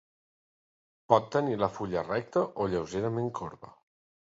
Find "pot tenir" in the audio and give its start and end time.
1.13-1.59